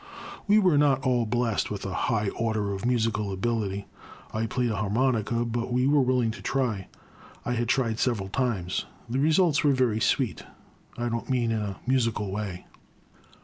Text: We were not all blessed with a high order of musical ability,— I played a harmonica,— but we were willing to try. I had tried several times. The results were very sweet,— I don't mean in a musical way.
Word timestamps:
We 0.47 0.57
were 0.57 0.79
not 0.79 1.03
all 1.05 1.27
blessed 1.27 1.69
with 1.69 1.85
a 1.85 1.93
high 1.93 2.29
order 2.29 2.73
of 2.73 2.87
musical 2.87 3.31
ability,— 3.31 3.85
I 4.33 4.47
played 4.47 4.71
a 4.71 4.77
harmonica,— 4.77 5.45
but 5.45 5.71
we 5.71 5.85
were 5.85 6.01
willing 6.01 6.31
to 6.31 6.41
try. 6.41 6.87
I 7.45 7.53
had 7.53 7.69
tried 7.69 7.99
several 7.99 8.29
times. 8.29 8.85
The 9.07 9.19
results 9.19 9.63
were 9.63 9.73
very 9.73 9.99
sweet,— 9.99 10.43
I 10.97 11.07
don't 11.07 11.29
mean 11.29 11.51
in 11.51 11.61
a 11.61 11.77
musical 11.85 12.31
way. 12.31 12.65